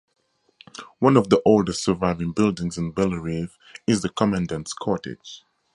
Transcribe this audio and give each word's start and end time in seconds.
One 0.97 1.15
of 1.15 1.29
the 1.29 1.43
oldest 1.45 1.83
surviving 1.83 2.31
buildings 2.31 2.75
in 2.75 2.89
Bellerive 2.91 3.55
is 3.85 4.01
the 4.01 4.09
Commandant's 4.09 4.73
Cottage. 4.73 5.43